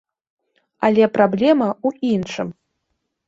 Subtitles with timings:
[0.87, 2.47] Але праблема ў іншым.